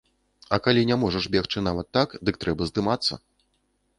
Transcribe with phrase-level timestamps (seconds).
[0.55, 3.13] А калі не можаш бегчы нават так, дык трэба здымацца.